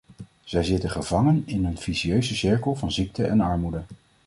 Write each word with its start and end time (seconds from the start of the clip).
Zij 0.43 0.63
zitten 0.63 0.89
gevangen 0.89 1.43
in 1.45 1.65
een 1.65 1.77
vicieuze 1.77 2.35
cirkel 2.35 2.75
van 2.75 2.91
ziekte 2.91 3.23
en 3.27 3.41
armoede. 3.41 3.83